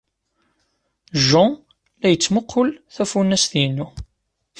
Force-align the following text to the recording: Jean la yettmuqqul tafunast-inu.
Jean 1.27 1.49
la 2.01 2.09
yettmuqqul 2.11 2.69
tafunast-inu. 2.95 3.85